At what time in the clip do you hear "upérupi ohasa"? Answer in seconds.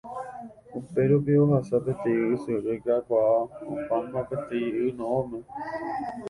0.79-1.77